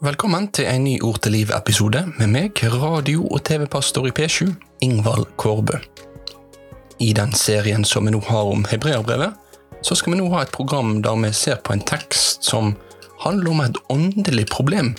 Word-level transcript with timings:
Velkommen 0.00 0.46
til 0.48 0.64
en 0.64 0.86
ny 0.86 0.94
Ord 1.04 1.18
til 1.20 1.34
liv-episode 1.36 2.00
med 2.16 2.30
meg, 2.32 2.60
radio- 2.72 3.26
og 3.28 3.42
TV-pastor 3.44 4.06
i 4.08 4.12
P7, 4.16 4.46
Ingvald 4.80 5.26
Kårbø. 5.36 5.76
I 7.04 7.10
den 7.12 7.34
serien 7.36 7.84
som 7.84 8.08
vi 8.08 8.14
nå 8.14 8.22
har 8.24 8.48
om 8.48 8.64
hebreerbrevet, 8.70 9.34
så 9.84 9.96
skal 9.98 10.14
vi 10.14 10.20
nå 10.22 10.30
ha 10.32 10.40
et 10.46 10.54
program 10.54 11.02
der 11.04 11.18
vi 11.20 11.32
ser 11.36 11.60
på 11.60 11.74
en 11.76 11.84
tekst 11.84 12.48
som 12.48 12.72
handler 13.26 13.50
om 13.50 13.60
et 13.66 13.82
åndelig 13.92 14.46
problem 14.48 14.94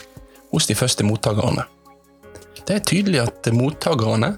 hos 0.51 0.69
de 0.69 0.77
første 0.77 1.07
mottakerne. 1.09 1.65
Det 2.67 2.77
er 2.77 2.85
tydelig 2.85 3.23
at 3.23 3.51
mottakerne 3.57 4.35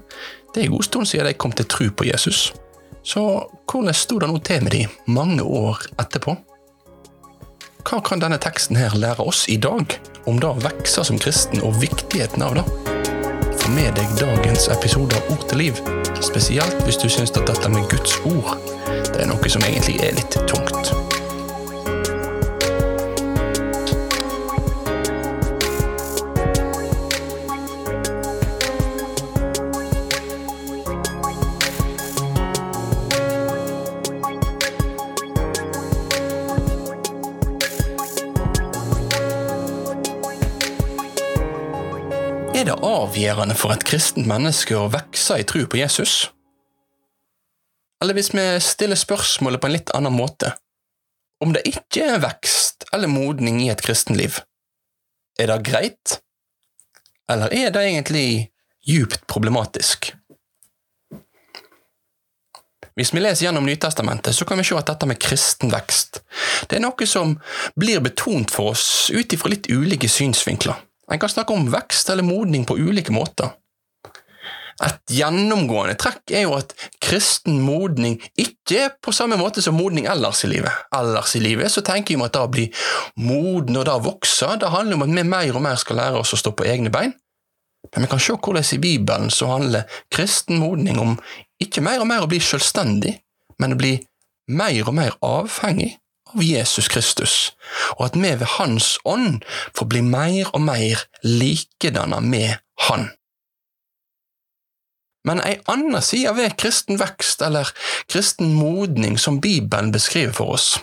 det 0.54 0.62
er 0.62 0.70
en 0.70 0.76
god 0.78 0.88
stund 0.88 1.12
siden 1.12 1.28
de 1.28 1.36
kom 1.36 1.52
til 1.52 1.68
tro 1.68 1.90
på 1.92 2.08
Jesus. 2.08 2.54
Så 3.04 3.20
hvordan 3.68 3.92
sto 3.92 4.16
det 4.16 4.32
nå 4.32 4.40
til 4.40 4.64
med 4.64 4.78
de 4.78 4.86
mange 5.12 5.44
år 5.44 5.84
etterpå? 6.00 6.38
Hva 7.84 8.00
kan 8.00 8.24
denne 8.24 8.40
teksten 8.40 8.80
her 8.80 8.96
lære 8.96 9.28
oss 9.28 9.44
i 9.52 9.60
dag 9.60 10.00
om 10.30 10.40
det 10.40 10.50
å 10.50 10.60
vokse 10.64 11.04
som 11.06 11.20
kristen 11.20 11.62
og 11.64 11.76
viktigheten 11.82 12.44
av 12.44 12.58
det? 12.58 12.66
Få 13.60 13.72
med 13.76 13.94
deg 13.98 14.16
dagens 14.20 14.68
episode 14.72 15.16
av 15.18 15.32
Ord 15.36 15.48
til 15.50 15.64
liv, 15.66 15.82
spesielt 16.24 16.80
hvis 16.84 17.00
du 17.00 17.08
syns 17.08 17.34
at 17.34 17.46
dette 17.48 17.72
med 17.72 17.88
Guds 17.92 18.18
ord 18.28 18.56
det 19.14 19.22
er 19.22 19.30
noe 19.30 19.50
som 19.50 19.62
egentlig 19.62 20.00
er 20.02 20.16
litt 20.16 20.38
tungt. 20.50 21.03
Er 42.54 42.68
det 42.68 42.74
avgjørende 42.86 43.56
for 43.58 43.74
et 43.74 43.82
kristent 43.82 44.28
menneske 44.30 44.76
å 44.78 44.86
vokse 44.92 45.40
i 45.42 45.46
tro 45.48 45.64
på 45.66 45.80
Jesus? 45.80 46.28
Eller 47.98 48.14
hvis 48.14 48.30
vi 48.30 48.44
stiller 48.62 49.00
spørsmålet 49.00 49.58
på 49.58 49.66
en 49.66 49.74
litt 49.74 49.90
annen 49.98 50.14
måte, 50.14 50.52
om 51.42 51.50
det 51.56 51.64
ikke 51.66 52.04
er 52.14 52.22
vekst 52.22 52.86
eller 52.94 53.10
modning 53.10 53.58
i 53.64 53.72
et 53.74 53.82
kristenliv, 53.82 54.38
er 55.34 55.50
det 55.50 55.58
greit, 55.66 56.20
eller 57.26 57.50
er 57.50 57.74
det 57.74 57.82
egentlig 57.88 58.28
djupt 58.86 59.26
problematisk? 59.26 60.12
Hvis 62.94 63.10
vi 63.10 63.18
leser 63.18 63.48
gjennom 63.48 63.66
Nytestamentet, 63.66 64.30
så 64.38 64.46
kan 64.46 64.62
vi 64.62 64.70
se 64.70 64.78
at 64.78 64.94
dette 64.94 65.10
med 65.10 65.18
kristen 65.18 65.74
vekst 65.74 66.22
det 66.70 66.78
er 66.78 66.86
noe 66.86 67.06
som 67.10 67.34
blir 67.74 67.98
betont 68.04 68.54
for 68.54 68.76
oss 68.76 69.10
ut 69.10 69.34
ifra 69.34 69.50
litt 69.50 69.66
ulike 69.74 70.06
synsvinkler. 70.06 70.78
En 71.12 71.20
kan 71.20 71.30
snakke 71.30 71.52
om 71.52 71.68
vekst 71.72 72.10
eller 72.10 72.26
modning 72.26 72.64
på 72.68 72.78
ulike 72.80 73.12
måter. 73.12 73.52
Et 74.82 75.12
gjennomgående 75.20 75.94
trekk 76.00 76.32
er 76.34 76.46
jo 76.48 76.56
at 76.56 76.72
kristen 77.02 77.60
modning 77.62 78.16
ikke 78.40 78.78
er 78.86 78.94
på 78.98 79.14
samme 79.14 79.36
måte 79.38 79.62
som 79.62 79.76
modning 79.78 80.08
ellers 80.10 80.42
i 80.46 80.50
livet. 80.50 80.72
Ellers 80.96 81.36
i 81.38 81.42
livet 81.44 81.70
så 81.70 81.84
tenker 81.86 82.16
vi 82.16 82.26
at 82.26 82.34
det 82.34 82.42
å 82.42 82.50
bli 82.50 82.64
moden 83.22 83.78
og 83.78 83.86
det 83.86 83.94
å 83.94 84.02
vokse, 84.02 84.48
det 84.58 84.72
handler 84.74 84.98
om 84.98 85.06
at 85.06 85.14
vi 85.14 85.26
mer 85.30 85.60
og 85.60 85.62
mer 85.68 85.78
skal 85.78 86.00
lære 86.02 86.24
oss 86.24 86.34
å 86.34 86.40
stå 86.40 86.54
på 86.58 86.66
egne 86.66 86.90
bein. 86.94 87.14
Men 87.92 88.06
vi 88.06 88.10
kan 88.10 88.22
se 88.22 88.34
hvordan 88.34 88.66
i 88.74 88.80
Bibelen 88.82 89.30
så 89.30 89.52
handler 89.52 89.86
kristen 90.10 90.58
modning 90.58 90.98
om 90.98 91.14
ikke 91.62 91.84
mer 91.84 92.02
og 92.02 92.08
mer 92.10 92.24
å 92.24 92.30
bli 92.30 92.40
selvstendig, 92.42 93.12
men 93.62 93.76
å 93.76 93.78
bli 93.78 93.94
mer 94.50 94.88
og 94.88 94.96
mer 94.96 95.14
avhengig 95.22 95.94
av 96.34 96.42
Jesus 96.42 96.88
Kristus, 96.88 97.34
og 97.98 98.06
at 98.10 98.16
vi 98.18 98.30
ved 98.30 98.46
Hans 98.58 98.94
ånd 99.04 99.44
får 99.76 99.90
bli 99.90 100.02
mer 100.04 100.50
og 100.52 100.64
mer 100.66 101.06
likedanna 101.22 102.20
med 102.20 102.58
Han. 102.88 103.10
Men 105.24 105.40
ei 105.40 105.56
anna 105.72 106.02
side 106.04 106.34
ved 106.36 106.56
kristen 106.60 106.98
vekst 107.00 107.42
eller 107.42 107.70
kristen 108.12 108.52
modning 108.58 109.16
som 109.18 109.40
Bibelen 109.40 109.92
beskriver 109.92 110.34
for 110.36 110.58
oss, 110.58 110.74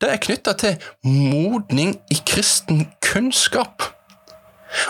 det 0.00 0.08
er 0.08 0.22
knytta 0.22 0.54
til 0.56 0.78
modning 1.04 1.96
i 2.10 2.16
kristen 2.26 2.86
kunnskap. 3.04 3.82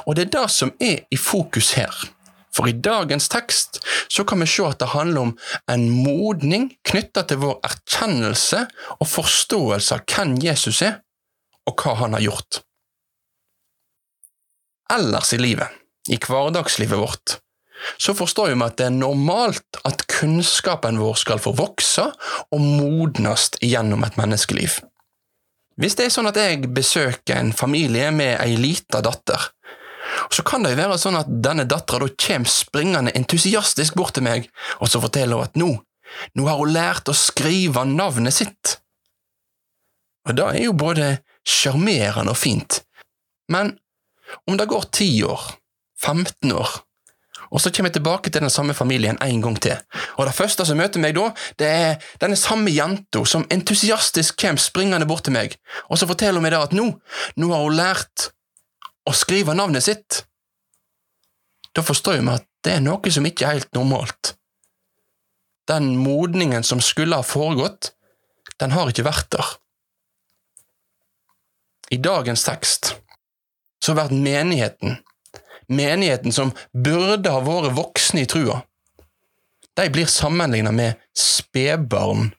Og 0.07 0.17
det 0.17 0.27
er 0.27 0.35
det 0.39 0.51
som 0.51 0.73
er 0.81 1.03
i 1.11 1.17
fokus 1.17 1.73
her. 1.79 2.16
For 2.57 2.71
i 2.71 2.73
dagens 2.73 3.29
tekst 3.29 3.83
så 4.09 4.25
kan 4.25 4.41
vi 4.41 4.49
se 4.49 4.65
at 4.65 4.81
det 4.81 4.93
handler 4.95 5.29
om 5.29 5.33
en 5.73 5.89
modning 5.93 6.71
knytta 6.89 7.27
til 7.29 7.43
vår 7.43 7.59
erkjennelse 7.69 8.63
og 8.97 9.11
forståelse 9.11 9.99
av 9.99 10.07
hvem 10.09 10.37
Jesus 10.41 10.81
er, 10.87 11.03
og 11.69 11.77
hva 11.83 11.97
han 12.01 12.17
har 12.17 12.25
gjort. 12.25 12.63
Ellers 14.93 15.33
i 15.35 15.41
livet, 15.43 15.69
i 16.09 16.17
hverdagslivet 16.23 17.01
vårt, 17.01 17.39
så 18.01 18.15
forstår 18.17 18.55
vi 18.55 18.65
at 18.65 18.77
det 18.79 18.87
er 18.89 18.95
normalt 18.95 19.81
at 19.85 20.07
kunnskapen 20.09 21.01
vår 21.03 21.19
skal 21.21 21.43
få 21.43 21.53
vokse 21.59 22.07
og 22.55 22.61
modnes 22.63 23.51
gjennom 23.61 24.07
et 24.07 24.17
menneskeliv. 24.17 24.79
Hvis 25.77 25.99
det 25.99 26.07
er 26.07 26.15
sånn 26.15 26.31
at 26.31 26.39
jeg 26.41 26.71
besøker 26.73 27.37
en 27.37 27.53
familie 27.53 28.09
med 28.15 28.39
ei 28.41 28.57
lita 28.57 29.03
datter, 29.05 29.51
så 30.31 30.45
kan 30.47 30.65
det 30.65 30.75
jo 30.75 30.81
være 30.81 30.99
sånn 31.01 31.19
at 31.19 31.31
denne 31.45 31.67
dattera 31.69 32.09
kommer 32.13 32.51
springende 32.51 33.15
entusiastisk 33.19 33.97
bort 33.99 34.17
til 34.17 34.27
meg, 34.27 34.49
og 34.81 34.91
så 34.91 35.03
forteller 35.03 35.41
hun 35.41 35.49
at 35.49 35.61
nå, 35.61 35.71
nå 36.39 36.49
har 36.49 36.61
hun 36.61 36.75
lært 36.75 37.11
å 37.11 37.17
skrive 37.17 37.85
navnet 37.89 38.37
sitt. 38.37 38.79
Og 40.27 40.37
det 40.39 40.47
er 40.47 40.65
jo 40.67 40.75
både 40.77 41.17
sjarmerende 41.47 42.35
og 42.35 42.41
fint, 42.41 42.81
men 43.53 43.77
om 44.51 44.59
det 44.59 44.67
går 44.71 44.91
ti 44.95 45.11
år, 45.23 45.43
15 46.03 46.51
år, 46.53 46.81
og 47.47 47.63
så 47.63 47.71
kommer 47.71 47.93
jeg 47.93 48.01
tilbake 48.01 48.31
til 48.33 48.43
den 48.43 48.51
samme 48.51 48.75
familien 48.75 49.19
en 49.23 49.43
gang 49.45 49.59
til, 49.63 49.79
og 50.19 50.27
det 50.27 50.35
første 50.35 50.67
som 50.67 50.81
møter 50.81 51.03
meg 51.03 51.15
da, 51.19 51.29
det 51.61 51.69
er 51.71 52.09
denne 52.23 52.39
samme 52.41 52.75
jenta 52.75 53.23
som 53.29 53.47
entusiastisk 53.55 54.41
kommer 54.43 54.63
springende 54.63 55.07
bort 55.07 55.29
til 55.29 55.37
meg, 55.37 55.55
og 55.87 56.01
så 56.01 56.11
forteller 56.11 56.41
hun 56.41 56.49
meg 56.49 56.57
da 56.57 56.65
at 56.67 56.75
nå, 56.75 56.89
nå 57.39 57.53
har 57.53 57.63
hun 57.63 57.79
lært 57.79 58.31
å 59.07 59.15
skriver 59.15 59.57
navnet 59.57 59.87
sitt. 59.87 60.25
Da 61.77 61.85
forstår 61.85 62.21
vi 62.21 62.33
at 62.33 62.47
det 62.65 62.77
er 62.77 62.85
noe 62.85 63.13
som 63.13 63.27
ikke 63.29 63.47
er 63.47 63.59
helt 63.59 63.75
normalt. 63.77 64.35
Den 65.71 65.97
modningen 65.99 66.65
som 66.67 66.83
skulle 66.83 67.19
ha 67.19 67.27
foregått, 67.27 67.93
den 68.61 68.73
har 68.75 68.91
ikke 68.91 69.07
vært 69.07 69.31
der. 69.35 69.51
I 71.91 71.99
dagens 72.03 72.43
tekst 72.47 72.95
så 73.83 73.95
blir 73.95 74.15
menigheten, 74.15 74.97
menigheten 75.71 76.35
som 76.35 76.55
burde 76.73 77.31
ha 77.31 77.43
vært 77.45 77.77
voksne 77.77 78.25
i 78.25 78.31
trua, 78.31 78.63
de 79.77 79.91
blir 79.93 80.09
sammenlignet 80.09 80.75
med 80.75 81.03
spedbarn 81.15 82.31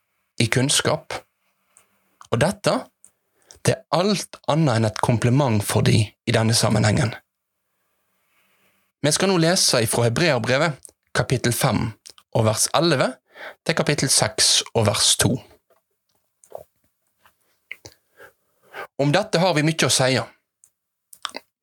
i 0.42 0.48
kunnskap. 0.52 1.14
Og 2.32 2.42
dette 2.42 2.74
det 3.68 3.76
er 3.76 3.84
alt 3.92 4.38
annet 4.48 4.78
enn 4.78 4.88
et 4.88 5.00
kompliment 5.04 5.64
for 5.64 5.84
de 5.84 6.00
i 6.08 6.34
denne 6.36 6.56
sammenhengen. 6.56 7.12
Vi 9.04 9.12
skal 9.12 9.28
nå 9.28 9.36
lese 9.44 9.82
ifra 9.84 10.08
Hebreerbrevet, 10.08 10.80
kapittel 11.16 11.52
5 11.54 11.84
og 12.38 12.46
vers 12.48 12.70
11 12.78 13.12
til 13.68 13.78
kapittel 13.78 14.10
6 14.14 14.48
og 14.72 14.88
vers 14.88 15.12
2. 15.20 15.34
Om 19.04 19.14
dette 19.14 19.44
har 19.44 19.54
vi 19.58 19.66
mye 19.68 19.90
å 19.90 19.94
si, 19.94 20.10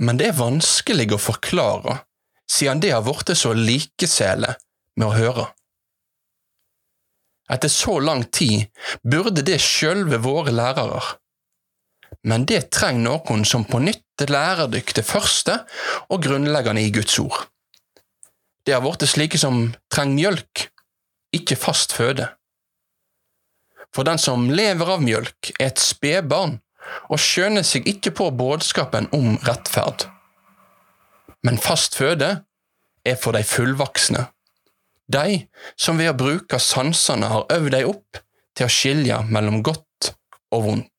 men 0.05 0.21
det 0.21 0.29
er 0.29 0.39
vanskelig 0.39 1.09
å 1.17 1.23
forklare, 1.23 1.99
siden 2.51 2.85
det 2.85 2.93
har 2.93 3.03
blitt 3.07 3.33
så 3.39 3.57
likesele 3.57 4.55
med 5.01 5.09
å 5.09 5.17
høre. 5.17 5.49
Etter 7.51 7.73
så 7.73 7.97
lang 8.01 8.29
tid 8.29 8.69
burde 9.03 9.45
det 9.45 9.63
sjølve 9.63 10.21
våre 10.25 10.53
lærere 10.53 11.03
men 12.23 12.47
det 12.47 12.71
trenger 12.75 13.09
noen 13.09 13.45
som 13.49 13.67
på 13.67 13.81
nytt 13.83 14.03
lærer 14.31 14.71
dykk 14.71 14.95
det 15.01 15.05
første 15.07 15.59
og 16.09 16.23
grunnleggende 16.23 16.85
i 16.85 16.93
Guds 16.95 17.19
ord. 17.19 17.49
Det 18.65 18.73
har 18.73 18.83
blitt 18.85 19.05
slike 19.11 19.41
som 19.41 19.75
trenger 19.93 20.15
mjølk, 20.15 20.69
ikke 21.35 21.59
fast 21.59 21.93
føde. 21.93 22.31
For 23.95 24.07
den 24.07 24.19
som 24.19 24.49
lever 24.51 24.95
av 24.97 25.03
mjølk, 25.03 25.53
er 25.59 25.73
et 25.73 25.83
spedbarn 25.83 26.59
og 27.11 27.21
skjønner 27.21 27.67
seg 27.67 27.87
ikke 27.91 28.15
på 28.17 28.31
budskapen 28.39 29.11
om 29.17 29.37
rettferd. 29.47 30.07
Men 31.45 31.61
fast 31.61 31.99
føde 31.99 32.31
er 33.05 33.21
for 33.21 33.37
de 33.37 33.45
fullvoksne, 33.45 34.29
de 35.13 35.45
som 35.77 36.01
ved 36.01 36.15
å 36.15 36.17
bruke 36.17 36.59
sansene 36.63 37.29
har 37.29 37.51
øvd 37.53 37.75
deg 37.77 37.91
opp 37.91 38.23
til 38.57 38.67
å 38.67 38.73
skilje 38.73 39.21
mellom 39.29 39.61
godt 39.67 40.15
og 40.55 40.69
vondt. 40.69 40.94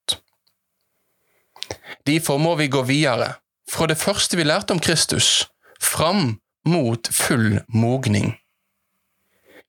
Derfor 2.05 2.37
må 2.37 2.55
vi 2.55 2.67
gå 2.69 2.83
videre, 2.85 3.33
fra 3.69 3.87
det 3.89 3.97
første 3.97 4.37
vi 4.37 4.45
lærte 4.45 4.75
om 4.75 4.79
Kristus, 4.79 5.47
fram 5.81 6.37
mot 6.65 7.07
full 7.11 7.61
mogning. 7.67 8.35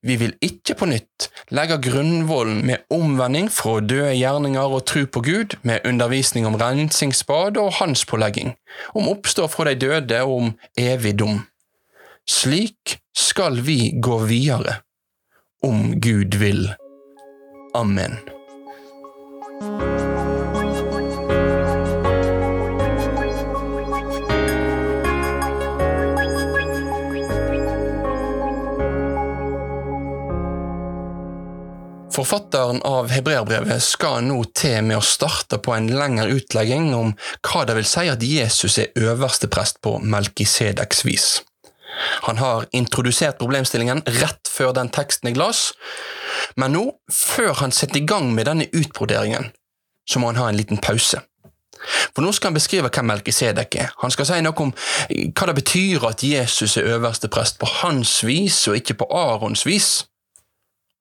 Vi 0.05 0.15
vil 0.21 0.35
ikke 0.45 0.75
på 0.77 0.85
nytt 0.85 1.27
legge 1.49 1.79
grunnvollen 1.81 2.61
med 2.69 2.85
omvending 2.93 3.49
fra 3.51 3.79
døde 3.81 4.13
gjerninger 4.13 4.77
og 4.77 4.85
tro 4.85 5.07
på 5.09 5.23
Gud, 5.25 5.57
med 5.65 5.81
undervisning 5.89 6.45
om 6.47 6.55
rensingsbad 6.61 7.57
og 7.57 7.73
handspålegging, 7.81 8.53
om 8.93 9.09
oppstå 9.09 9.49
fra 9.49 9.65
de 9.71 9.75
døde 9.87 10.21
og 10.23 10.35
om 10.37 10.53
evig 10.77 11.17
dom. 11.19 11.41
Slik 12.29 12.99
skal 13.17 13.63
vi 13.65 13.95
gå 14.03 14.21
videre, 14.29 14.81
om 15.63 15.95
Gud 15.99 16.37
vil. 16.37 16.67
Amen. 17.73 18.19
Forfatteren 32.27 32.81
av 32.81 33.07
hebreerbrevet 33.07 33.79
skal 33.79 34.25
nå 34.27 34.41
til 34.51 34.81
med 34.83 34.97
å 34.99 35.05
starte 35.05 35.61
på 35.63 35.71
en 35.71 35.85
lengre 35.87 36.25
utlegging 36.35 36.89
om 36.91 37.13
hva 37.47 37.61
det 37.63 37.77
vil 37.77 37.85
si 37.87 38.03
at 38.11 38.25
Jesus 38.25 38.75
er 38.83 38.99
øverste 38.99 39.47
prest 39.47 39.79
på 39.79 39.93
Melkisedeks 40.03 41.05
vis. 41.07 41.27
Han 42.25 42.41
har 42.41 42.65
introdusert 42.75 43.39
problemstillingen 43.39 44.03
rett 44.17 44.51
før 44.51 44.73
den 44.75 44.91
teksten 44.91 45.31
jeg 45.31 45.39
las, 45.39 45.69
men 46.59 46.75
nå, 46.75 46.83
før 47.07 47.61
han 47.61 47.71
setter 47.71 48.01
i 48.01 48.03
gang 48.11 48.33
med 48.35 48.51
denne 48.51 48.67
utbroderingen, 48.75 49.47
så 50.03 50.19
må 50.19 50.33
han 50.33 50.41
ha 50.41 50.49
en 50.51 50.59
liten 50.59 50.83
pause. 50.83 51.23
For 52.11 52.27
nå 52.27 52.35
skal 52.35 52.51
han 52.51 52.59
beskrive 52.59 52.91
hvem 52.91 53.07
Melkisedek 53.07 53.79
er. 53.79 53.95
Han 54.03 54.11
skal 54.11 54.27
si 54.27 54.41
noe 54.43 54.67
om 54.67 54.75
hva 54.75 55.47
det 55.47 55.57
betyr 55.63 56.11
at 56.11 56.27
Jesus 56.27 56.75
er 56.75 56.91
øverste 56.97 57.31
prest 57.31 57.55
på 57.63 57.71
hans 57.79 58.19
vis 58.27 58.65
og 58.67 58.81
ikke 58.81 58.99
på 58.99 59.11
Arons 59.15 59.63
vis. 59.63 60.01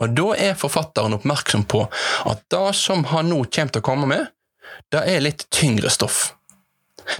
Og 0.02 0.16
da 0.16 0.32
er 0.36 0.58
forfatteren 0.58 1.16
oppmerksom 1.16 1.64
på 1.70 1.84
at 2.28 2.42
det 2.52 2.72
som 2.76 3.06
han 3.12 3.30
nå 3.32 3.44
kommer 3.44 3.72
til 3.72 3.82
å 3.82 3.86
komme 3.86 4.08
med, 4.10 4.26
det 4.92 5.02
er 5.08 5.24
litt 5.24 5.46
tyngre 5.54 5.90
stoff. 5.92 6.34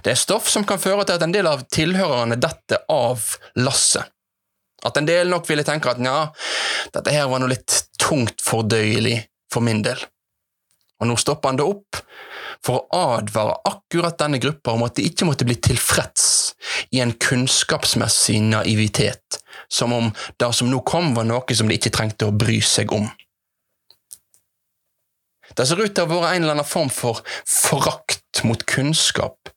Det 0.02 0.12
er 0.12 0.18
stoff 0.18 0.50
som 0.50 0.66
kan 0.66 0.80
føre 0.82 1.06
til 1.06 1.16
at 1.16 1.24
en 1.24 1.34
del 1.34 1.48
av 1.48 1.64
tilhørerne 1.72 2.38
detter 2.42 2.82
av 2.92 3.22
lasset. 3.62 4.04
At 4.84 4.98
en 5.00 5.08
del 5.08 5.30
nok 5.30 5.48
ville 5.48 5.64
tenke 5.66 5.90
at 5.90 6.02
nja, 6.02 6.28
dette 6.94 7.14
her 7.14 7.30
var 7.30 7.40
noe 7.40 7.54
litt 7.54 7.86
tungt 8.02 8.42
fordøyelig 8.44 9.18
for 9.52 9.64
min 9.64 9.80
del. 9.82 9.98
Og 11.00 11.10
nå 11.10 11.16
stopper 11.20 11.52
han 11.52 11.60
det 11.60 11.66
opp 11.66 12.02
for 12.64 12.82
å 12.82 13.00
advare 13.16 13.58
akkurat 13.68 14.18
denne 14.20 14.40
gruppa 14.42 14.74
om 14.76 14.84
at 14.86 14.96
de 14.98 15.06
ikke 15.08 15.28
måtte 15.28 15.46
bli 15.48 15.56
tilfreds 15.60 16.54
i 16.94 17.02
en 17.02 17.12
kunnskapsmessig 17.12 18.40
naivitet, 18.48 19.40
som 19.68 19.94
om 19.96 20.12
det 20.40 20.52
som 20.54 20.70
nå 20.70 20.80
kom, 20.86 21.14
var 21.16 21.28
noe 21.28 21.58
som 21.58 21.68
de 21.68 21.78
ikke 21.78 21.94
trengte 21.94 22.28
å 22.28 22.34
bry 22.34 22.60
seg 22.64 22.92
om. 22.96 23.08
Det 25.56 25.64
ser 25.64 25.80
ut 25.80 25.94
til 25.94 26.04
å 26.04 26.08
ha 26.10 26.20
vært 26.20 26.36
en 26.36 26.44
eller 26.44 26.58
annen 26.58 26.68
form 26.68 26.90
for 26.92 27.22
forakt 27.48 28.42
mot 28.44 28.64
kunnskap 28.68 29.52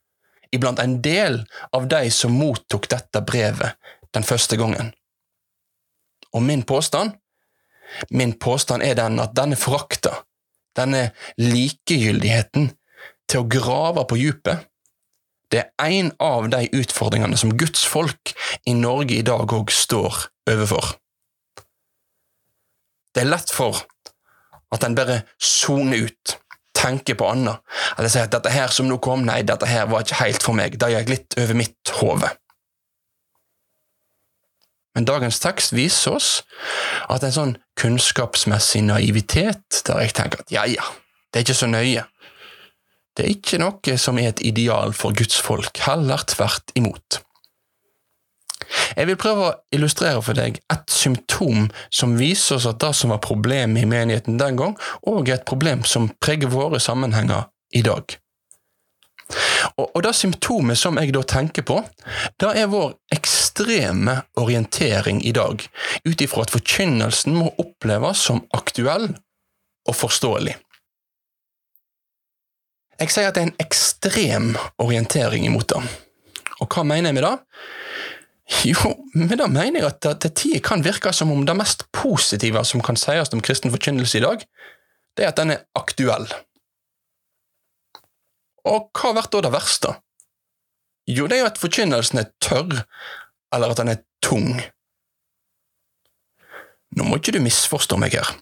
iblant 0.56 0.80
en 0.80 1.00
del 1.02 1.44
av 1.76 1.88
de 1.92 2.08
som 2.14 2.34
mottok 2.34 2.88
dette 2.90 3.22
brevet 3.26 3.78
den 4.16 4.26
første 4.26 4.58
gangen. 4.58 4.94
Og 6.34 6.44
min 6.46 6.64
påstand? 6.64 7.18
Min 8.10 8.36
påstand 8.38 8.86
er 8.86 8.96
den 8.98 9.20
at 9.22 9.34
denne 9.38 9.58
forakta, 9.58 10.22
denne 10.78 11.10
likegyldigheten 11.42 12.70
til 13.30 13.44
å 13.44 13.50
grave 13.50 14.06
på 14.10 14.18
djupet, 14.20 14.66
det 15.50 15.64
er 15.82 15.94
en 16.00 16.12
av 16.22 16.50
de 16.54 16.66
utfordringene 16.78 17.38
som 17.40 17.56
Guds 17.58 17.86
folk 17.90 18.34
i 18.70 18.76
Norge 18.78 19.18
i 19.18 19.26
dag 19.26 19.50
òg 19.50 19.72
står 19.74 20.28
overfor. 20.50 20.92
Det 23.16 23.24
er 23.24 23.32
lett 23.32 23.50
for 23.54 23.82
at 24.70 24.86
en 24.86 24.98
bare 24.98 25.24
soner 25.42 26.06
ut, 26.06 26.36
tenker 26.78 27.18
på 27.18 27.28
annet, 27.28 27.58
eller 27.98 28.12
sier 28.12 28.28
at 28.30 28.36
dette 28.36 28.54
her 28.54 28.70
som 28.72 28.88
nå 28.88 29.00
kom, 29.04 29.26
nei, 29.28 29.42
dette 29.44 29.68
her 29.68 29.90
var 29.90 30.06
ikke 30.06 30.22
helt 30.22 30.46
for 30.46 30.56
meg, 30.56 30.78
det 30.80 30.94
gikk 30.94 31.10
litt 31.12 31.40
over 31.42 31.58
mitt 31.58 31.96
hode. 31.98 32.30
Men 34.96 35.08
dagens 35.10 35.42
tekst 35.42 35.74
viser 35.76 36.16
oss 36.18 36.30
at 37.12 37.26
en 37.26 37.36
sånn 37.36 37.52
kunnskapsmessig 37.80 38.86
naivitet, 38.86 39.82
der 39.88 40.06
jeg 40.06 40.16
tenker 40.18 40.46
at 40.46 40.54
ja, 40.54 40.66
ja, 40.70 40.86
det 41.30 41.42
er 41.42 41.46
ikke 41.48 41.58
så 41.58 41.70
nøye, 41.70 42.06
det 43.20 43.26
er 43.26 43.34
ikke 43.36 43.58
noe 43.60 43.98
som 44.00 44.20
er 44.22 44.30
et 44.32 44.46
ideal 44.48 44.94
for 44.96 45.12
Guds 45.12 45.42
folk, 45.44 45.76
heller 45.84 46.24
tvert 46.32 46.72
imot. 46.80 47.20
Jeg 48.96 49.10
vil 49.10 49.18
prøve 49.20 49.48
å 49.50 49.56
illustrere 49.76 50.22
for 50.24 50.38
deg 50.38 50.62
et 50.72 50.94
symptom 50.94 51.68
som 51.92 52.16
viser 52.20 52.56
oss 52.56 52.68
at 52.70 52.80
det 52.80 52.94
som 52.96 53.12
var 53.12 53.20
problemet 53.26 53.84
i 53.84 53.90
menigheten 53.90 54.40
den 54.40 54.60
gang, 54.60 54.78
òg 55.04 55.28
er 55.28 55.40
et 55.40 55.48
problem 55.50 55.84
som 55.84 56.08
preger 56.24 56.52
våre 56.54 56.80
sammenhenger 56.80 57.50
i 57.76 57.84
dag. 57.84 58.16
Og, 59.76 59.86
og 59.86 60.00
det 60.06 60.16
symptomet 60.16 60.80
som 60.80 60.96
jeg 61.02 61.12
da 61.14 61.26
tenker 61.28 61.68
på, 61.68 61.82
det 62.40 62.54
er 62.56 62.72
vår 62.72 62.96
ekstreme 63.14 64.16
orientering 64.40 65.20
i 65.28 65.36
dag, 65.36 65.60
ut 66.08 66.24
ifra 66.24 66.48
at 66.48 66.56
forkynnelsen 66.56 67.36
må 67.36 67.52
oppleves 67.60 68.24
som 68.30 68.46
aktuell 68.56 69.12
og 69.90 70.00
forståelig. 70.06 70.56
Jeg 73.00 73.14
sier 73.14 73.30
at 73.30 73.38
det 73.38 73.44
er 73.44 73.50
en 73.50 73.62
ekstrem 73.64 74.50
orientering 74.82 75.46
imot 75.48 75.72
det. 75.72 75.80
Og 76.60 76.68
hva 76.68 76.84
mener 76.84 77.10
jeg 77.10 77.18
med 77.18 77.24
det? 77.24 77.36
Jo, 78.66 78.96
med 79.14 79.38
det 79.38 79.48
mener 79.54 79.84
jeg 79.84 79.88
at 79.92 80.02
det 80.04 80.16
til 80.26 80.34
tider 80.42 80.64
kan 80.66 80.84
virke 80.84 81.14
som 81.14 81.32
om 81.32 81.46
det 81.46 81.56
mest 81.56 81.86
positive 81.96 82.64
som 82.66 82.84
kan 82.84 82.98
sies 83.00 83.32
om 83.36 83.44
kristen 83.46 83.72
forkynnelse 83.72 84.20
i 84.20 84.24
dag, 84.26 84.44
det 85.16 85.26
er 85.26 85.32
at 85.32 85.40
den 85.40 85.54
er 85.54 85.64
aktuell. 85.78 86.28
Og 88.68 88.90
hva 88.98 89.14
blir 89.16 89.30
da 89.32 89.44
det 89.46 89.54
verste? 89.54 89.94
Jo, 91.10 91.30
det 91.30 91.38
er 91.38 91.46
jo 91.46 91.50
at 91.50 91.62
forkynnelsen 91.62 92.22
er 92.22 92.30
tørr, 92.44 92.84
eller 93.56 93.72
at 93.72 93.80
den 93.80 93.94
er 93.94 94.04
tung. 94.26 94.60
Nå 96.98 97.06
må 97.06 97.18
ikke 97.18 97.34
du 97.38 97.42
misforstå 97.42 97.98
meg 98.02 98.18
her. 98.18 98.34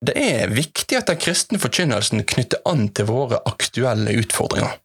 Det 0.00 0.14
er 0.16 0.52
viktig 0.52 0.96
at 0.96 1.10
den 1.10 1.18
kristne 1.20 1.58
forkynnelsen 1.60 2.22
knytter 2.24 2.62
an 2.68 2.86
til 2.96 3.10
våre 3.10 3.42
aktuelle 3.48 4.14
utfordringer. 4.22 4.78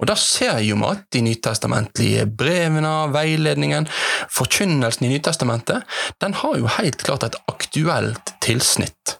Og 0.00 0.08
Da 0.08 0.16
ser 0.16 0.60
jo 0.64 0.76
vi 0.80 0.88
at 0.88 1.06
de 1.12 1.20
nytestamentlige 1.24 2.26
brevene, 2.26 3.12
veiledningen, 3.12 3.88
forkynnelsen 4.32 5.06
i 5.06 5.12
Nytestamentet, 5.14 5.84
den 6.20 6.34
har 6.34 6.56
jo 6.56 6.68
helt 6.76 7.02
klart 7.04 7.24
et 7.24 7.36
aktuelt 7.48 8.32
tilsnitt. 8.40 9.16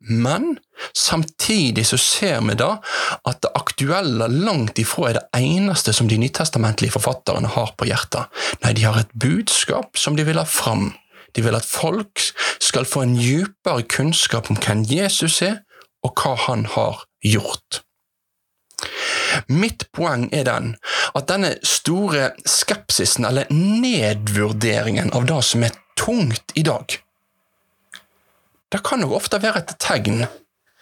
Men 0.00 0.56
samtidig 0.96 1.84
så 1.86 1.96
ser 2.00 2.40
vi 2.48 2.56
da 2.58 2.72
at 3.28 3.42
det 3.44 3.52
aktuelle 3.54 4.26
langt 4.32 4.80
ifra 4.82 5.10
er 5.10 5.20
det 5.20 5.28
eneste 5.38 5.92
som 5.94 6.08
de 6.10 6.18
nytestamentlige 6.18 6.96
forfatterne 6.96 7.52
har 7.54 7.76
på 7.76 7.86
hjertet. 7.86 8.26
Nei, 8.64 8.72
de 8.74 8.88
har 8.88 8.98
et 8.98 9.14
budskap 9.14 10.00
som 10.00 10.16
de 10.18 10.26
vil 10.26 10.40
ha 10.40 10.48
fram 10.48 10.90
de 11.36 11.44
vil 11.44 11.56
at 11.56 11.66
folk 11.66 12.22
skal 12.62 12.88
få 12.88 13.04
en 13.06 13.16
dypere 13.18 13.86
kunnskap 13.88 14.50
om 14.50 14.58
hvem 14.60 14.84
Jesus 14.88 15.40
er, 15.42 15.62
og 16.02 16.18
hva 16.18 16.34
han 16.48 16.66
har 16.74 17.04
gjort. 17.24 17.82
Mitt 19.48 19.86
poeng 19.94 20.26
er 20.34 20.44
den 20.48 20.74
at 21.16 21.28
denne 21.30 21.54
store 21.66 22.32
skepsisen, 22.48 23.26
eller 23.28 23.50
nedvurderingen 23.54 25.12
av 25.16 25.28
det 25.30 25.40
som 25.46 25.64
er 25.64 25.76
tungt 25.98 26.54
i 26.58 26.66
dag, 26.66 26.98
det 28.72 28.80
kan 28.86 29.04
jo 29.04 29.12
ofte 29.18 29.40
være 29.42 29.60
et 29.60 29.74
tegn 29.82 30.24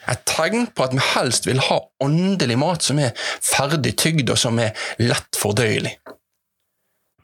et 0.09 0.23
tegn 0.28 0.69
på 0.73 0.87
at 0.87 0.95
vi 0.97 1.02
helst 1.12 1.47
vil 1.49 1.61
ha 1.66 1.80
åndelig 2.02 2.57
mat 2.61 2.85
som 2.87 3.00
er 3.02 3.12
ferdig 3.45 3.92
tygd 4.00 4.33
og 4.33 4.38
som 4.40 4.59
er 4.62 4.73
lett 5.02 5.38
fordøyelig. 5.38 5.92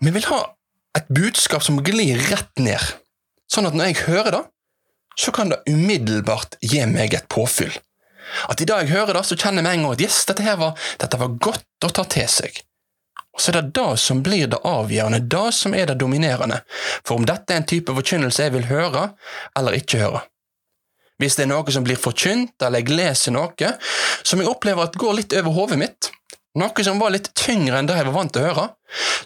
Vi 0.05 0.13
vil 0.13 0.29
ha 0.29 0.43
et 0.99 1.09
budskap 1.13 1.65
som 1.65 1.81
glir 1.85 2.21
rett 2.29 2.61
ned, 2.61 2.83
Sånn 3.53 3.69
at 3.69 3.77
når 3.77 3.91
jeg 3.91 4.05
hører 4.07 4.35
det, 4.35 4.45
så 5.17 5.33
kan 5.33 5.51
det 5.53 5.63
umiddelbart 5.71 6.59
gi 6.61 6.83
meg 6.91 7.15
et 7.17 7.29
påfyll. 7.33 7.73
At 8.51 8.61
i 8.61 8.67
dag 8.69 8.85
jeg 8.85 8.97
hører 8.97 9.17
det, 9.17 9.25
så 9.25 9.37
kjenner 9.39 9.63
jeg 9.63 9.67
med 9.67 9.73
en 9.73 9.85
gang 9.87 9.97
at 9.97 10.03
yes, 10.05 10.25
dette, 10.29 10.45
her 10.45 10.59
var, 10.61 10.89
dette 11.01 11.21
var 11.21 11.37
godt 11.41 11.87
å 11.87 11.93
ta 11.95 12.05
til 12.11 12.29
seg. 12.31 12.59
Og 13.37 13.43
så 13.43 13.53
er 13.53 13.59
det 13.59 13.77
det 13.77 13.91
som 14.01 14.23
blir 14.25 14.49
det 14.49 14.63
avgjørende, 14.65 15.21
det 15.29 15.51
som 15.53 15.75
er 15.77 15.91
det 15.91 15.99
dominerende, 16.01 16.63
for 17.05 17.21
om 17.21 17.27
dette 17.29 17.53
er 17.53 17.61
en 17.61 17.69
type 17.69 17.93
forkynnelse 17.99 18.49
jeg 18.49 18.55
vil 18.57 18.69
høre 18.71 19.11
eller 19.59 19.77
ikke 19.77 20.01
høre. 20.01 20.23
Hvis 21.21 21.37
det 21.37 21.47
er 21.47 21.53
noe 21.53 21.73
som 21.73 21.85
blir 21.85 22.01
forkynt, 22.01 22.57
eller 22.65 22.83
jeg 22.83 22.97
leser 22.97 23.33
noe 23.37 23.73
som 24.27 24.41
jeg 24.41 24.51
opplever 24.51 24.85
at 24.85 24.99
går 25.01 25.21
litt 25.21 25.37
over 25.37 25.55
hodet 25.57 25.79
mitt, 25.81 26.11
noe 26.57 26.85
som 26.85 27.01
var 27.01 27.13
litt 27.15 27.31
tyngre 27.37 27.79
enn 27.79 27.89
det 27.89 27.99
jeg 27.99 28.09
var 28.09 28.17
vant 28.17 28.33
til 28.35 28.45
å 28.45 28.51
høre, 28.51 28.67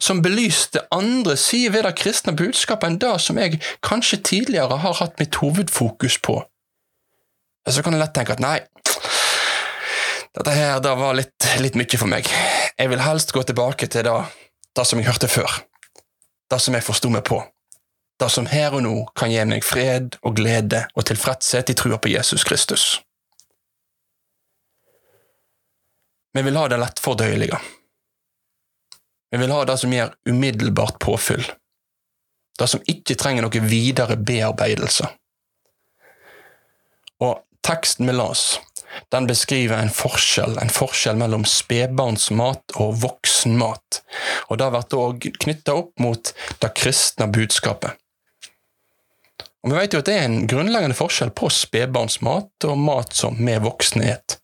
som 0.02 0.22
belyste 0.24 0.82
andre 0.94 1.36
sider 1.38 1.76
ved 1.76 1.86
det 1.86 1.94
kristne 2.00 2.34
budskapet 2.36 2.88
enn 2.88 2.98
det 3.02 3.12
som 3.22 3.38
jeg 3.38 3.60
kanskje 3.86 4.22
tidligere 4.26 4.80
har 4.82 4.98
hatt 5.00 5.18
mitt 5.20 5.38
hovedfokus 5.42 6.18
på. 6.24 6.40
Så 7.68 7.84
kan 7.84 7.94
jeg 7.94 8.02
lett 8.02 8.14
tenke 8.16 8.34
at 8.34 8.42
nei, 8.42 8.58
dette 10.36 10.54
her 10.54 10.80
det 10.82 10.94
var 10.98 11.16
litt, 11.18 11.48
litt 11.62 11.78
mye 11.78 11.98
for 12.00 12.10
meg. 12.10 12.28
Jeg 12.78 12.90
vil 12.90 13.02
helst 13.02 13.34
gå 13.36 13.42
tilbake 13.46 13.90
til 13.90 14.06
det, 14.06 14.16
det 14.78 14.86
som 14.86 15.00
jeg 15.00 15.10
hørte 15.10 15.30
før, 15.30 15.60
det 16.50 16.60
som 16.62 16.74
jeg 16.74 16.86
forsto 16.86 17.10
meg 17.12 17.26
på, 17.28 17.42
det 18.20 18.30
som 18.32 18.48
her 18.50 18.76
og 18.76 18.84
nå 18.84 18.94
kan 19.18 19.32
gi 19.32 19.44
meg 19.48 19.66
fred 19.66 20.18
og 20.22 20.36
glede 20.38 20.84
og 20.94 21.06
tilfredshet 21.10 21.72
i 21.72 21.78
trua 21.78 21.98
på 22.00 22.12
Jesus 22.12 22.44
Kristus. 22.46 22.98
Vi 26.32 26.42
vil 26.42 26.56
ha 26.56 26.68
det 26.68 26.78
lettfordøyelige. 26.78 27.58
Vi 29.30 29.38
vil 29.38 29.50
ha 29.54 29.64
det 29.64 29.78
som 29.78 29.92
gir 29.92 30.14
umiddelbart 30.28 30.98
påfyll. 31.02 31.44
Det 32.58 32.68
som 32.68 32.82
ikke 32.86 33.16
trenger 33.18 33.46
noe 33.46 33.62
videre 33.64 34.16
bearbeidelse. 34.16 35.08
Og 37.20 37.40
teksten 37.66 38.08
vi 38.08 38.16
las, 38.16 38.60
den 39.08 39.26
beskriver 39.26 39.78
en 39.78 39.92
forskjell, 39.94 40.58
en 40.58 40.72
forskjell 40.72 41.18
mellom 41.20 41.44
spedbarnsmat 41.48 42.76
og 42.82 42.96
voksenmat. 43.04 44.00
Og 44.48 44.58
det 44.60 44.70
blir 44.74 44.98
òg 44.98 45.30
knytta 45.44 45.76
opp 45.82 46.02
mot 46.02 46.32
det 46.62 46.72
kristne 46.78 47.30
budskapet. 47.30 47.96
Og 49.60 49.70
Vi 49.70 49.76
vet 49.76 49.92
jo 49.92 50.00
at 50.00 50.08
det 50.08 50.16
er 50.16 50.24
en 50.24 50.46
grunnleggende 50.48 50.96
forskjell 50.96 51.34
på 51.36 51.50
spedbarnsmat 51.52 52.66
og 52.70 52.78
mat 52.80 53.12
som 53.16 53.36
vi 53.36 53.58
voksne 53.60 54.06
et. 54.08 54.38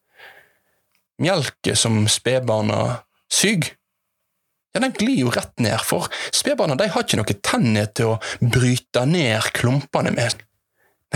Melket 1.23 1.79
som 1.81 2.05
spedbarna 2.11 3.03
syg, 3.33 3.71
ja, 4.75 4.81
den 4.83 4.93
glir 4.93 5.23
jo 5.23 5.31
rett 5.33 5.55
ned, 5.63 5.81
for 5.81 6.11
spedbarna 6.37 6.77
har 6.77 7.07
ikke 7.07 7.17
noe 7.17 7.37
tenner 7.41 7.89
til 7.97 8.13
å 8.13 8.19
bryte 8.41 9.07
ned 9.09 9.49
klumpene 9.57 10.13
med. 10.13 10.43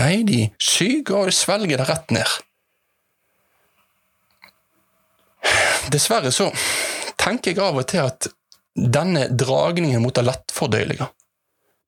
Nei, 0.01 0.23
de 0.25 0.39
syger 0.57 1.27
og 1.27 1.35
svelger 1.35 1.83
det 1.83 1.89
rett 1.91 2.15
ned. 2.15 2.39
Dessverre 5.93 6.31
så 6.33 6.49
tenker 7.21 7.53
jeg 7.53 7.61
av 7.61 7.77
og 7.77 7.85
til 7.91 8.07
at 8.07 8.31
denne 8.73 9.27
dragningen 9.29 10.01
mot 10.01 10.15
det 10.15 10.25
lettfordøyelige 10.25 11.11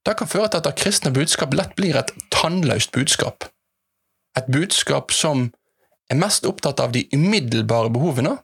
det 0.05 0.17
kan 0.19 0.27
føre 0.27 0.49
til 0.51 0.59
at 0.59 0.67
det 0.67 0.75
kristne 0.79 1.11
budskap 1.15 1.53
lett 1.55 1.75
blir 1.79 1.95
et 1.95 2.11
tannløst 2.33 2.91
budskap. 2.95 3.47
Et 4.37 4.47
budskap 4.51 5.13
som 5.15 5.51
er 6.13 6.21
mest 6.21 6.45
opptatt 6.49 6.81
av 6.83 6.93
de 6.95 7.05
umiddelbare 7.13 7.91
behovene, 7.93 8.37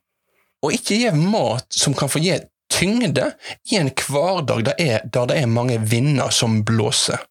og 0.60 0.76
ikke 0.76 0.98
gir 1.00 1.16
mat 1.16 1.68
som 1.72 1.96
kan 1.96 2.12
få 2.12 2.22
gi 2.24 2.36
tyngde 2.70 3.32
i 3.72 3.80
en 3.80 3.90
hverdag 3.90 4.66
der, 4.68 4.76
er, 4.78 5.06
der 5.06 5.30
det 5.30 5.38
er 5.40 5.52
mange 5.52 5.80
vinder 5.90 6.34
som 6.34 6.62
blåser. 6.68 7.22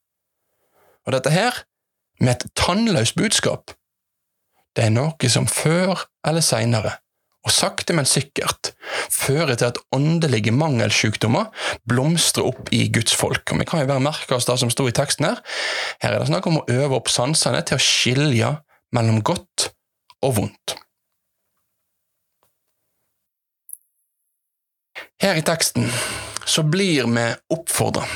Og 1.07 1.15
dette 1.15 1.33
her, 1.33 1.65
med 2.21 2.35
et 2.35 2.49
tannløst 2.59 3.17
budskap, 3.17 3.75
det 4.77 4.89
er 4.89 4.95
noe 4.95 5.31
som 5.31 5.47
før 5.51 6.07
eller 6.27 6.45
seinere 6.45 6.99
og 7.47 7.55
sakte, 7.55 7.95
men 7.97 8.09
sikkert 8.09 8.73
fører 9.15 9.57
til 9.57 9.71
at 9.71 9.79
åndelige 9.95 10.53
mangelsykdommer 10.53 11.49
blomstrer 11.89 12.51
opp 12.51 12.69
i 12.75 12.85
Guds 12.93 13.15
folk. 13.17 13.55
Vi 13.55 13.67
kan 13.69 13.83
jo 13.83 13.89
bare 13.89 14.05
merke 14.05 14.37
oss 14.37 14.49
det 14.49 14.59
som 14.61 14.73
sto 14.75 14.89
i 14.91 14.95
teksten 14.95 15.31
her. 15.31 15.41
Her 16.03 16.17
er 16.17 16.21
det 16.21 16.29
snakk 16.29 16.49
om 16.51 16.61
å 16.61 16.67
øve 16.69 16.99
opp 16.99 17.09
sansene 17.13 17.63
til 17.65 17.79
å 17.79 17.83
skilje 17.83 18.53
mellom 18.97 19.23
godt 19.25 19.71
og 20.25 20.37
vondt. 20.41 20.77
Her 25.19 25.39
i 25.39 25.45
teksten 25.47 25.89
så 26.47 26.63
blir 26.63 27.09
vi 27.11 27.29
oppfordra 27.55 28.07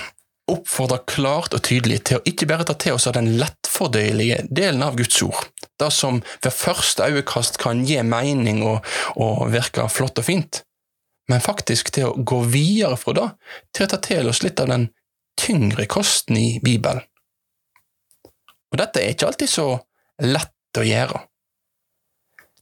oppfordra 0.53 0.99
klart 1.07 1.55
og 1.55 1.63
tydelig 1.67 2.03
til 2.09 2.19
å 2.19 2.25
ikke 2.29 2.49
bare 2.51 2.67
ta 2.67 2.75
til 2.79 2.97
oss 2.97 3.07
av 3.09 3.17
den 3.17 3.31
lettfordøyelige 3.41 4.43
delen 4.51 4.83
av 4.85 4.99
Guds 4.99 5.21
ord, 5.25 5.47
det 5.81 5.91
som 5.95 6.21
ved 6.43 6.57
første 6.57 7.07
øyekast 7.09 7.61
kan 7.63 7.85
gi 7.87 8.01
mening 8.07 8.63
og, 8.67 8.83
og 9.17 9.47
virke 9.55 9.87
flott 9.93 10.21
og 10.21 10.27
fint, 10.27 10.63
men 11.31 11.45
faktisk 11.45 11.93
til 11.95 12.11
å 12.11 12.17
gå 12.19 12.43
videre 12.53 12.99
fra 13.01 13.17
det, 13.19 13.29
til 13.73 13.87
å 13.87 13.93
ta 13.95 14.01
til 14.03 14.33
oss 14.33 14.43
litt 14.45 14.61
av 14.63 14.73
den 14.73 14.91
tyngre 15.41 15.87
kosten 15.91 16.37
i 16.39 16.49
Bibelen. 16.65 17.05
Og 18.73 18.81
dette 18.81 19.03
er 19.03 19.13
ikke 19.13 19.29
alltid 19.29 19.51
så 19.53 19.67
lett 20.25 20.81
å 20.81 20.85
gjøre. 20.87 21.21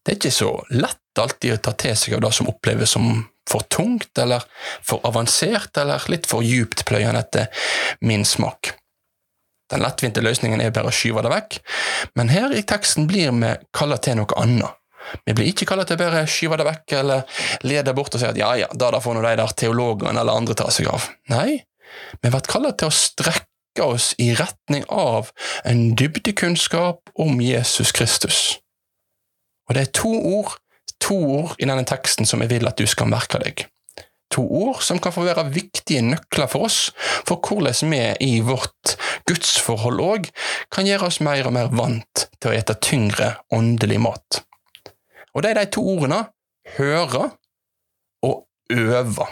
Det 0.04 0.12
er 0.12 0.18
ikke 0.18 0.32
så 0.32 0.50
lett 0.72 1.20
alltid 1.20 1.54
å 1.54 1.62
ta 1.64 1.74
til 1.76 1.96
seg 1.98 2.16
av 2.16 2.24
det 2.24 2.32
som 2.32 2.48
oppleves 2.48 2.94
som 2.96 3.10
for 3.50 3.66
tungt 3.72 4.18
eller 4.18 4.44
for 4.86 5.02
avansert 5.06 5.76
eller 5.80 6.04
litt 6.12 6.28
for 6.30 6.44
djupt 6.46 6.84
pløyende 6.88 7.20
etter 7.20 7.66
min 8.06 8.24
smak. 8.24 8.74
Den 9.70 9.84
lettvinte 9.84 10.22
løsningen 10.22 10.62
er 10.62 10.72
bare 10.74 10.90
å 10.90 10.94
skyve 10.94 11.22
det 11.22 11.30
vekk, 11.30 11.58
men 12.18 12.32
her 12.32 12.54
i 12.56 12.64
teksten 12.66 13.06
blir 13.10 13.30
vi 13.36 13.52
kalla 13.76 14.00
til 14.02 14.18
noe 14.18 14.38
annet. 14.40 14.76
Vi 15.26 15.34
blir 15.34 15.48
ikke 15.50 15.66
kalla 15.66 15.86
til 15.86 15.96
å 15.96 16.02
bare 16.02 16.24
skyve 16.30 16.58
det 16.60 16.66
vekk 16.66 16.94
eller 17.00 17.44
lede 17.66 17.94
bort 17.96 18.14
og 18.14 18.22
si 18.22 18.28
at 18.28 18.38
ja, 18.38 18.50
ja, 18.58 18.68
da, 18.74 18.92
får 19.02 19.16
nå 19.16 19.22
de 19.24 19.36
der 19.40 19.54
teologene 19.58 20.20
eller 20.20 20.36
andre 20.36 20.56
ta 20.58 20.68
seg 20.74 20.90
av. 20.90 21.06
Nei, 21.32 21.62
vi 22.20 22.30
blir 22.30 22.50
kalla 22.50 22.74
til 22.74 22.90
å 22.90 22.94
strekke 22.94 23.86
oss 23.86 24.12
i 24.22 24.32
retning 24.38 24.84
av 24.92 25.30
en 25.64 25.92
dybdekunnskap 25.98 27.14
om 27.22 27.40
Jesus 27.42 27.94
Kristus. 27.96 28.60
Og 29.70 29.76
det 29.78 29.86
er 29.86 29.94
to 29.94 30.10
ord 30.10 30.58
to 31.00 31.16
ord 31.16 31.54
i 31.58 31.68
denne 31.68 31.86
teksten 31.88 32.28
som 32.28 32.42
jeg 32.44 32.52
vil 32.52 32.68
at 32.68 32.78
du 32.78 32.86
skal 32.88 33.10
merke 33.10 33.40
deg. 33.42 33.64
To 34.30 34.44
ord 34.60 34.82
som 34.86 35.00
kan 35.02 35.14
få 35.14 35.24
være 35.26 35.48
viktige 35.50 36.04
nøkler 36.06 36.50
for 36.50 36.68
oss 36.68 36.90
for 37.26 37.40
hvordan 37.42 37.90
vi 37.90 38.02
i 38.22 38.32
vårt 38.46 38.94
gudsforhold 39.26 40.02
òg 40.04 40.28
kan 40.70 40.86
gjøre 40.86 41.08
oss 41.08 41.18
mer 41.24 41.48
og 41.48 41.56
mer 41.56 41.72
vant 41.74 42.28
til 42.38 42.52
å 42.52 42.54
ete 42.54 42.76
tyngre 42.78 43.32
åndelig 43.54 43.98
mat. 44.02 44.42
Og 45.34 45.42
det 45.42 45.50
er 45.50 45.62
de 45.62 45.72
to 45.74 45.82
ordene 45.96 46.22
høre 46.76 47.26
og 48.26 48.46
øve. 48.70 49.26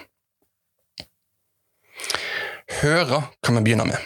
Høre 2.80 3.23
kan 3.42 3.59
vi 3.59 3.64
begynne 3.68 3.87
med. 3.88 4.02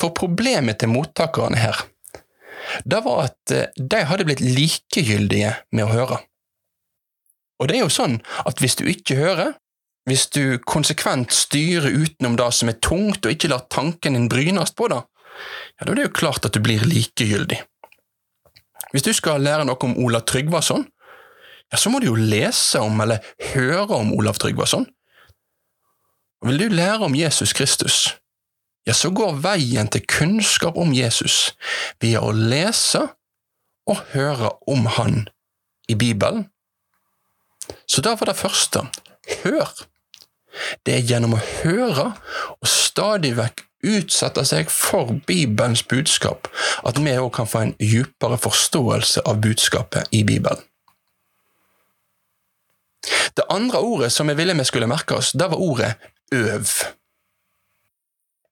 For 0.00 0.10
problemet 0.16 0.80
til 0.82 0.90
mottakerne 0.90 1.58
her, 1.60 1.78
det 2.84 3.00
var 3.04 3.28
at 3.28 3.54
eh, 3.54 3.70
de 3.76 4.02
hadde 4.08 4.26
blitt 4.28 4.42
likegyldige 4.44 5.54
med 5.74 5.86
å 5.86 5.94
høre. 5.94 6.20
Og 7.60 7.68
det 7.68 7.76
er 7.76 7.84
jo 7.84 7.92
sånn 7.92 8.20
at 8.48 8.62
hvis 8.62 8.78
du 8.80 8.86
ikke 8.88 9.18
hører, 9.18 9.54
hvis 10.08 10.26
du 10.32 10.58
konsekvent 10.64 11.34
styrer 11.34 11.92
utenom 11.92 12.38
det 12.40 12.48
som 12.56 12.70
er 12.72 12.78
tungt, 12.82 13.24
og 13.24 13.34
ikke 13.34 13.50
lar 13.52 13.66
tanken 13.72 14.16
din 14.16 14.30
brynes 14.32 14.72
på 14.76 14.88
det, 14.92 15.02
ja, 15.76 15.84
da 15.84 15.92
er 15.92 15.98
det 15.98 16.06
jo 16.08 16.16
klart 16.22 16.46
at 16.48 16.56
du 16.56 16.62
blir 16.64 16.82
likegyldig. 16.88 17.60
Hvis 18.90 19.06
du 19.06 19.12
skal 19.14 19.44
lære 19.44 19.66
noe 19.68 19.78
om 19.86 19.98
Olav 20.02 20.24
Tryggvason, 20.28 20.86
ja, 21.70 21.78
så 21.78 21.92
må 21.92 22.00
du 22.00 22.08
jo 22.10 22.16
lese 22.18 22.80
om 22.82 22.96
eller 23.04 23.22
høre 23.52 24.00
om 24.00 24.14
Olav 24.16 24.40
Tryggvason. 24.42 24.88
Vil 26.48 26.58
du 26.58 26.72
lære 26.72 27.04
om 27.04 27.14
Jesus 27.14 27.52
Kristus, 27.52 28.16
ja, 28.90 28.96
så 28.96 29.12
går 29.14 29.38
veien 29.44 29.88
til 29.92 30.02
kunnskap 30.10 30.78
om 30.80 30.90
Jesus 30.96 31.52
via 32.02 32.22
å 32.24 32.34
lese 32.34 33.06
og 33.90 34.02
høre 34.12 34.50
om 34.70 34.88
Han 34.98 35.28
i 35.90 35.94
Bibelen 35.98 36.48
så 37.86 38.00
da 38.00 38.14
var 38.14 38.30
det 38.30 38.38
første 38.38 38.84
hør. 39.42 39.70
Det 40.86 40.94
er 40.96 41.06
gjennom 41.06 41.36
å 41.36 41.42
høre 41.62 42.10
og 42.58 42.68
stadig 42.68 43.36
vekk 43.38 43.64
utsette 43.86 44.42
seg 44.44 44.72
for 44.72 45.14
Bibelens 45.26 45.82
budskap 45.88 46.50
at 46.84 46.98
vi 47.00 47.14
òg 47.16 47.30
kan 47.36 47.48
få 47.48 47.62
en 47.64 47.76
djupere 47.80 48.36
forståelse 48.40 49.24
av 49.28 49.40
budskapet 49.44 50.10
i 50.12 50.24
Bibelen. 50.26 50.60
Det 53.36 53.46
andre 53.48 53.80
ordet 53.80 54.10
som 54.12 54.28
jeg 54.28 54.36
ville 54.36 54.56
vi 54.58 54.66
skulle 54.68 54.90
merke 54.90 55.16
oss, 55.16 55.32
det 55.32 55.48
var 55.48 55.62
ordet 55.62 55.94
øv. 56.34 56.74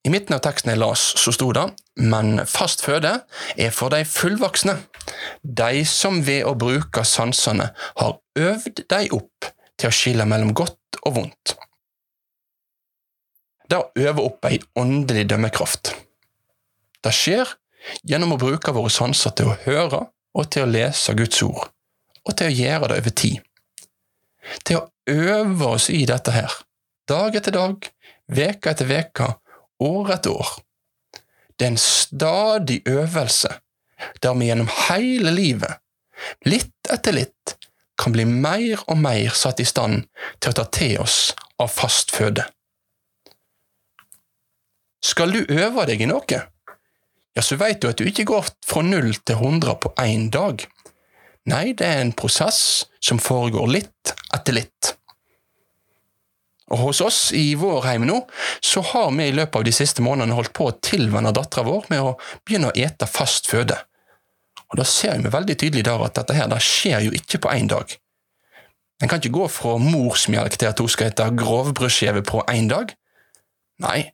I 0.06 0.12
midten 0.14 0.36
av 0.36 0.42
teksten 0.44 0.72
jeg 0.72 0.80
las, 0.80 1.02
så 1.18 1.34
sto 1.34 1.50
det 1.56 1.66
men 1.98 2.38
fast 2.46 2.84
føde 2.86 3.10
er 3.58 3.72
for 3.74 3.90
de 3.92 4.04
fullvoksne, 4.06 4.76
de 5.42 5.84
som 5.88 6.20
ved 6.26 6.46
å 6.46 6.54
bruke 6.58 7.02
sansene 7.06 7.72
har 7.98 8.18
øvd 8.38 8.84
de 8.86 9.00
opp 9.16 9.48
til 9.78 9.90
å 9.90 9.94
skille 9.94 10.26
mellom 10.28 10.54
godt 10.56 11.00
og 11.02 11.16
vondt. 11.18 11.56
Det 13.68 13.78
å 13.78 13.90
øve 13.98 14.24
opp 14.24 14.46
ei 14.48 14.60
åndelig 14.78 15.26
dømmekraft. 15.28 15.92
Det 17.04 17.12
skjer 17.14 17.50
gjennom 18.06 18.36
å 18.36 18.40
bruke 18.40 18.72
våre 18.74 18.92
sanser 18.92 19.34
til 19.36 19.50
å 19.50 19.58
høre 19.66 20.06
og 20.38 20.48
til 20.52 20.64
å 20.64 20.70
lese 20.70 21.14
Guds 21.18 21.42
ord, 21.42 21.66
og 22.24 22.38
til 22.38 22.48
å 22.48 22.54
gjøre 22.54 22.92
det 22.92 23.02
over 23.02 23.16
tid. 23.24 23.42
Til 24.64 24.80
å 24.80 24.86
øve 25.10 25.74
oss 25.74 25.90
i 25.92 26.04
dette 26.08 26.32
her, 26.32 26.54
dag 27.10 27.36
etter 27.36 27.54
dag, 27.54 27.90
veke 28.32 28.72
etter 28.72 28.88
veke, 28.88 29.32
år 29.84 30.12
etter 30.16 30.34
år. 30.34 30.50
Det 31.56 31.66
er 31.66 31.72
en 31.74 31.82
stadig 31.82 32.82
øvelse 32.86 33.50
der 34.22 34.34
vi 34.38 34.46
gjennom 34.46 34.70
hele 34.88 35.32
livet, 35.34 35.80
litt 36.46 36.90
etter 36.90 37.16
litt, 37.16 37.56
kan 37.98 38.14
bli 38.14 38.24
mer 38.28 38.84
og 38.86 39.00
mer 39.02 39.34
satt 39.34 39.58
i 39.60 39.66
stand 39.66 40.06
til 40.38 40.52
å 40.52 40.58
ta 40.60 40.66
til 40.70 41.00
oss 41.02 41.18
av 41.58 41.72
fast 41.74 42.14
føde. 42.14 42.44
Skal 45.02 45.34
du 45.34 45.40
øve 45.42 45.86
deg 45.88 46.02
i 46.02 46.10
noe, 46.10 46.38
ja, 47.38 47.42
så 47.42 47.58
veit 47.58 47.82
du 47.82 47.88
at 47.90 47.98
du 47.98 48.06
ikke 48.06 48.26
går 48.26 48.48
fra 48.66 48.82
null 48.82 49.12
til 49.26 49.38
hundre 49.38 49.76
på 49.78 49.92
én 50.02 50.26
dag. 50.34 50.64
Nei, 51.48 51.72
det 51.72 51.86
er 51.86 52.02
en 52.02 52.14
prosess 52.18 52.88
som 53.02 53.20
foregår 53.22 53.70
litt 53.70 54.14
etter 54.34 54.58
litt. 54.58 54.97
Og 56.68 56.80
hos 56.82 57.00
oss 57.00 57.20
i 57.32 57.54
vår 57.56 57.84
heim 57.86 58.04
nå, 58.08 58.18
så 58.60 58.82
har 58.90 59.10
vi 59.16 59.28
i 59.28 59.36
løpet 59.36 59.56
av 59.60 59.64
de 59.64 59.72
siste 59.72 60.04
månedene 60.04 60.36
holdt 60.36 60.52
på 60.56 60.68
å 60.68 60.76
tilvenne 60.84 61.32
dattera 61.32 61.64
vår 61.68 61.88
med 61.92 62.04
å 62.04 62.16
begynne 62.44 62.72
å 62.72 62.76
ete 62.76 63.08
fast 63.08 63.48
føde. 63.48 63.78
Og 64.68 64.80
da 64.80 64.84
ser 64.84 65.16
vi 65.22 65.32
veldig 65.32 65.56
tydelig 65.56 65.86
der 65.88 66.04
at 66.04 66.18
dette 66.18 66.36
her, 66.36 66.50
det 66.50 66.60
skjer 66.64 67.06
jo 67.06 67.14
ikke 67.16 67.40
på 67.44 67.54
én 67.54 67.70
dag. 67.70 67.94
En 69.00 69.08
kan 69.08 69.22
ikke 69.22 69.36
gå 69.36 69.46
fra 69.52 69.76
morsmelk 69.80 70.58
til 70.58 70.68
at 70.68 70.80
hun 70.82 70.90
skal 70.92 71.08
hete 71.08 71.28
grovbrødskive 71.38 72.24
på 72.26 72.42
én 72.52 72.68
dag. 72.68 72.92
Nei, 73.84 74.10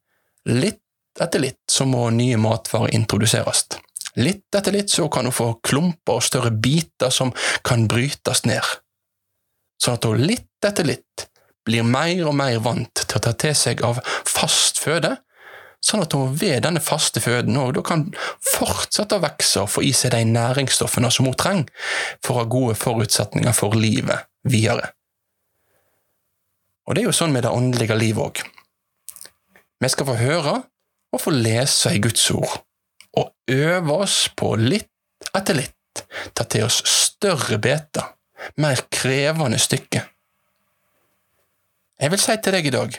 litt 0.46 0.82
etter 1.20 1.42
litt 1.42 1.62
så 1.70 1.86
må 1.88 2.06
nye 2.14 2.38
matvarer 2.38 2.94
introduseres. 2.94 3.66
Litt 4.20 4.54
etter 4.54 4.74
litt 4.76 4.92
så 4.92 5.08
kan 5.10 5.26
hun 5.26 5.34
få 5.34 5.54
klumper 5.64 6.20
og 6.20 6.26
større 6.26 6.52
biter 6.52 7.10
som 7.10 7.32
kan 7.66 7.88
brytes 7.90 8.44
ned. 8.46 8.62
Sånn 9.80 9.98
at 9.98 10.06
hun 10.06 10.22
litt 10.22 10.66
etter 10.66 10.86
litt 10.86 11.26
blir 11.64 11.86
mer 11.86 12.26
og 12.28 12.36
mer 12.36 12.58
vant 12.64 13.04
til 13.04 13.18
å 13.18 13.22
ta 13.24 13.32
til 13.38 13.54
seg 13.56 13.82
av 13.86 14.00
fast 14.28 14.80
føde, 14.82 15.16
sånn 15.84 16.04
at 16.04 16.14
hun 16.16 16.32
ved 16.40 16.62
denne 16.64 16.80
faste 16.80 17.20
føden 17.20 17.56
også, 17.60 17.84
kan 17.84 18.04
fortsette 18.44 19.18
å 19.18 19.24
vokse 19.24 19.64
og 19.64 19.72
få 19.72 19.84
i 19.84 19.92
seg 19.96 20.14
de 20.14 20.22
næringsstoffene 20.30 21.10
som 21.12 21.28
hun 21.28 21.36
trenger 21.38 21.90
for 22.24 22.34
å 22.34 22.42
ha 22.42 22.50
gode 22.50 22.76
forutsetninger 22.80 23.56
for 23.56 23.76
livet 23.76 24.28
videre. 24.48 24.92
Og 26.84 26.96
det 26.96 27.04
er 27.04 27.08
jo 27.08 27.16
sånn 27.16 27.32
med 27.32 27.44
det 27.46 27.52
åndelige 27.52 27.96
livet 27.96 28.24
òg. 28.24 28.40
Vi 29.80 29.90
skal 29.92 30.08
få 30.08 30.16
høre 30.20 30.56
og 31.14 31.20
få 31.20 31.32
lese 31.32 31.94
i 31.94 32.00
Guds 32.02 32.24
ord, 32.32 32.58
og 33.16 33.32
øve 33.52 34.00
oss 34.04 34.24
på 34.36 34.54
litt 34.60 34.90
etter 35.36 35.56
litt 35.60 36.04
ta 36.34 36.44
til 36.48 36.66
oss 36.66 36.80
større 36.90 37.60
beter, 37.62 38.08
mer 38.60 38.80
krevende 38.92 39.60
stykker 39.62 40.08
jeg 42.00 42.10
vil 42.10 42.20
si 42.20 42.36
til 42.42 42.56
deg 42.56 42.68
i 42.68 42.74
dag, 42.74 42.96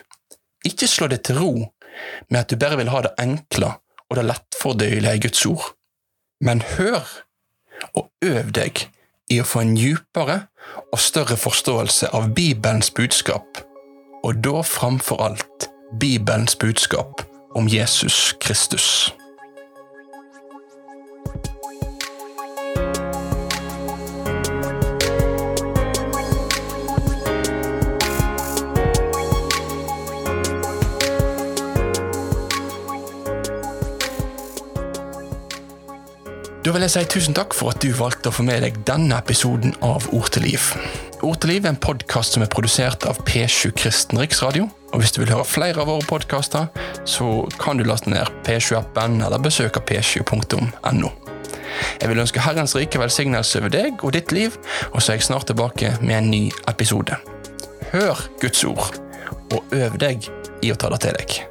ikke 0.66 0.90
slå 0.90 1.10
deg 1.12 1.24
til 1.26 1.40
ro 1.42 1.52
med 2.30 2.40
at 2.42 2.52
du 2.52 2.60
bare 2.60 2.80
vil 2.80 2.92
ha 2.92 3.02
det 3.06 3.14
enkle 3.22 3.76
og 4.10 4.18
det 4.20 4.26
lettfordøyelige 4.30 5.16
i 5.18 5.24
Guds 5.26 5.46
ord, 5.50 5.70
men 6.44 6.64
hør 6.76 7.04
og 7.94 8.10
øv 8.24 8.52
deg 8.56 8.86
i 9.32 9.40
å 9.42 9.48
få 9.48 9.64
en 9.66 9.76
djupere 9.78 10.46
og 10.92 11.02
større 11.02 11.38
forståelse 11.40 12.12
av 12.16 12.32
Bibelens 12.38 12.92
budskap, 12.94 13.62
og 14.24 14.42
da 14.46 14.62
framfor 14.66 15.22
alt 15.26 15.70
Bibelens 16.00 16.56
budskap 16.56 17.26
om 17.56 17.70
Jesus 17.72 18.34
Kristus. 18.42 19.14
Da 36.66 36.72
vil 36.74 36.82
jeg 36.82 36.96
si 36.96 37.02
tusen 37.06 37.36
takk 37.38 37.54
for 37.54 37.70
at 37.76 37.84
du 37.84 37.92
valgte 37.94 38.32
å 38.32 38.34
få 38.34 38.42
med 38.48 38.64
deg 38.66 38.80
denne 38.88 39.20
episoden 39.22 39.76
av 39.86 40.08
Ord 40.18 40.32
til 40.34 40.48
liv. 40.48 40.64
Ord 41.22 41.38
til 41.44 41.52
liv 41.54 41.62
er 41.62 41.76
en 41.76 41.78
podkast 41.78 42.34
som 42.34 42.42
er 42.42 42.50
produsert 42.50 43.06
av 43.06 43.20
P7 43.28 43.70
Kristen 43.78 44.18
Riksradio. 44.18 44.66
Og 44.90 45.04
Hvis 45.04 45.14
du 45.14 45.20
vil 45.22 45.30
høre 45.30 45.46
flere 45.46 45.84
av 45.84 45.92
våre 45.92 46.08
podkaster, 46.10 46.72
så 47.06 47.46
kan 47.62 47.78
du 47.78 47.86
laste 47.86 48.10
ned 48.10 48.34
P7-appen 48.48 49.22
eller 49.22 49.46
besøke 49.46 49.84
p7.no. 49.86 51.14
Jeg 52.02 52.10
vil 52.10 52.26
ønske 52.26 52.42
Herrens 52.42 52.74
rike 52.74 52.98
velsignelse 52.98 53.62
over 53.62 53.70
deg 53.70 54.02
og 54.02 54.18
ditt 54.18 54.34
liv, 54.34 54.58
og 54.90 55.04
så 55.04 55.14
er 55.14 55.22
jeg 55.22 55.30
snart 55.30 55.52
tilbake 55.52 56.00
med 56.02 56.18
en 56.18 56.32
ny 56.34 56.46
episode. 56.72 57.22
Hør 57.94 58.26
Guds 58.42 58.66
ord, 58.66 58.98
og 59.54 59.62
øv 59.70 60.02
deg 60.02 60.32
i 60.66 60.74
å 60.74 60.80
ta 60.82 60.90
det 60.96 61.06
til 61.06 61.22
deg. 61.22 61.44